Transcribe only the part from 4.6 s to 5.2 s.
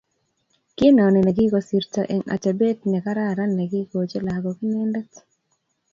inendet